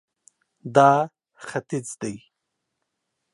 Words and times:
دا 0.75 0.91
ختیځ 1.47 1.87
دی 2.01 2.15